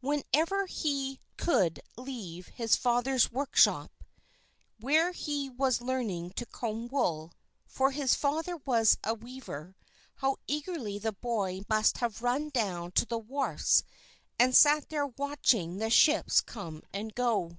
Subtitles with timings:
[0.00, 3.92] Whenever he could leave his father's workshop,
[4.80, 7.32] where he was learning to comb wool,
[7.66, 9.76] for his father was a weaver,
[10.14, 13.84] how eagerly the boy must have run down to the wharfs
[14.38, 17.58] and sat there watching the ships come and go.